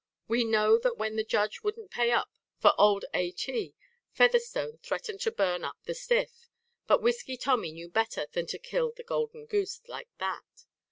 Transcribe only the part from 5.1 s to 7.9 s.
to burn up the stiff; but Whisky Tommy knew